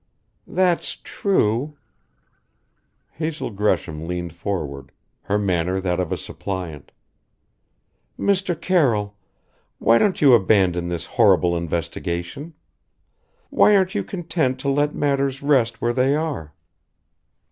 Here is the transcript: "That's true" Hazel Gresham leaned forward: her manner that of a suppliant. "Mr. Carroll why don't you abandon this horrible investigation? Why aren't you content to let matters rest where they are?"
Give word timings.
"That's 0.47 0.95
true" 0.95 1.77
Hazel 3.19 3.51
Gresham 3.51 4.07
leaned 4.07 4.33
forward: 4.33 4.91
her 5.25 5.37
manner 5.37 5.79
that 5.79 5.99
of 5.99 6.11
a 6.11 6.17
suppliant. 6.17 6.91
"Mr. 8.17 8.59
Carroll 8.59 9.15
why 9.77 9.99
don't 9.99 10.19
you 10.19 10.33
abandon 10.33 10.87
this 10.87 11.05
horrible 11.05 11.55
investigation? 11.55 12.55
Why 13.51 13.75
aren't 13.75 13.93
you 13.93 14.03
content 14.03 14.59
to 14.61 14.69
let 14.69 14.95
matters 14.95 15.43
rest 15.43 15.81
where 15.81 15.93
they 15.93 16.15
are?" 16.15 16.55